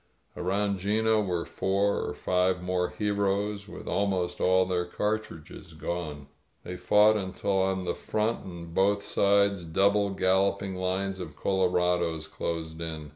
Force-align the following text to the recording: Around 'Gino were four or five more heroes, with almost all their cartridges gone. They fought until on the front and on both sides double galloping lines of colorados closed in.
Around 0.35 0.79
'Gino 0.79 1.21
were 1.21 1.45
four 1.45 1.99
or 2.01 2.15
five 2.15 2.59
more 2.63 2.89
heroes, 2.89 3.67
with 3.67 3.87
almost 3.87 4.41
all 4.41 4.65
their 4.65 4.83
cartridges 4.85 5.73
gone. 5.75 6.25
They 6.63 6.75
fought 6.75 7.15
until 7.15 7.61
on 7.61 7.85
the 7.85 7.93
front 7.93 8.43
and 8.43 8.65
on 8.69 8.73
both 8.73 9.03
sides 9.03 9.63
double 9.63 10.09
galloping 10.09 10.73
lines 10.75 11.19
of 11.19 11.35
colorados 11.35 12.27
closed 12.27 12.81
in. 12.81 13.09